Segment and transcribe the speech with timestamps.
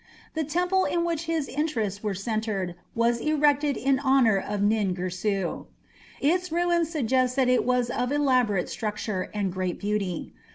[0.33, 5.67] The temple in which his interests were centred was erected in honour of Nin Girsu.
[6.19, 10.33] Its ruins suggest that it was of elaborate structure and great beauty.